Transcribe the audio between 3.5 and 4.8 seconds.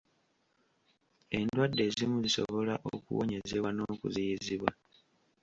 n'okuziyizibwa.